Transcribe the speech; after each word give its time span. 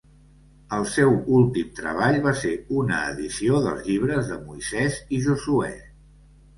El 0.77 0.87
seu 0.93 1.13
últim 1.41 1.67
treball 1.81 2.19
va 2.25 2.33
ser 2.41 2.55
una 2.79 2.99
edició 3.13 3.63
dels 3.69 3.87
llibres 3.93 4.35
de 4.35 4.43
Moisès 4.49 5.03
i 5.21 5.25
Josuè. 5.31 5.75